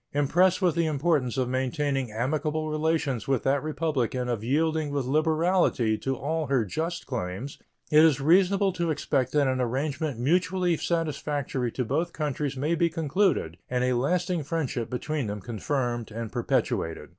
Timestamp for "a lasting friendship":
13.83-14.89